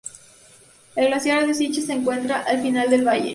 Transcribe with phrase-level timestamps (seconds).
[0.95, 3.29] El glaciar de Siachen se encuentra al final del valle.